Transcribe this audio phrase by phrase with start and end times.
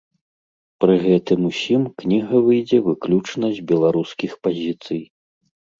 [0.83, 5.01] Пры гэтым усім кніга выйдзе выключна з беларускіх пазіцый.